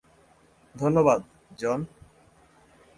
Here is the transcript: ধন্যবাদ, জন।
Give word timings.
ধন্যবাদ, 0.75 1.21
জন। 1.57 1.79